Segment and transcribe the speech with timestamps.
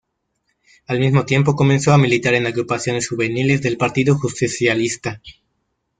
[0.87, 5.21] Al mismo tiempo comenzó a militar en agrupaciones juveniles del Partido Justicialista.